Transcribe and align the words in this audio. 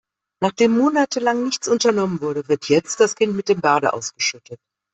Nachdem 0.41 0.71
monatelang 0.79 1.43
nichts 1.43 1.67
unternommen 1.67 2.21
wurde, 2.21 2.47
wird 2.47 2.69
jetzt 2.69 2.99
das 3.01 3.13
Kind 3.15 3.35
mit 3.35 3.49
dem 3.49 3.61
Bade 3.61 3.93
ausgeschüttet. 3.93 4.59